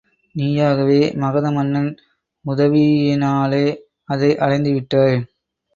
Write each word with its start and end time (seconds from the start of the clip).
நீயாகவே 0.35 1.01
மகத 1.15 1.51
மன்னன் 1.51 1.91
உதவியினாலே 2.45 3.65
அதை 4.09 4.31
அடைந்துவிட்டாய். 4.37 5.19